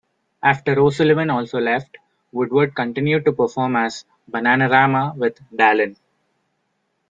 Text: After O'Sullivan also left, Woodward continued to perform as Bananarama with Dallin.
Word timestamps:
After 0.41 0.79
O'Sullivan 0.79 1.29
also 1.29 1.59
left, 1.59 1.95
Woodward 2.31 2.73
continued 2.73 3.23
to 3.25 3.33
perform 3.33 3.75
as 3.75 4.03
Bananarama 4.31 5.15
with 5.15 5.39
Dallin. 5.55 5.95